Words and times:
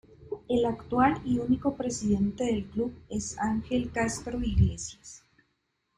El 0.49 0.65
actual 0.65 1.21
y 1.25 1.37
único 1.37 1.75
presidente 1.77 2.43
del 2.45 2.65
club 2.65 2.91
es 3.07 3.37
Ángel 3.37 3.91
Castro 3.91 4.41
Iglesias. 4.43 5.27